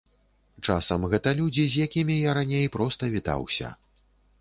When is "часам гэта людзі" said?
0.67-1.67